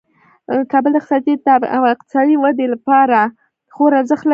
کابل 0.71 0.91
د 0.93 0.97
افغانستان 1.01 1.57
د 1.83 1.91
اقتصادي 1.95 2.35
ودې 2.43 2.65
لپاره 2.73 3.19
خورا 3.73 3.95
ارزښت 4.01 4.23
لري. 4.25 4.29